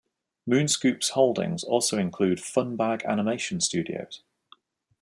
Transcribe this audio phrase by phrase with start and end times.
[0.49, 4.23] MoonScoop's holdings also include Funbag Animation Studios.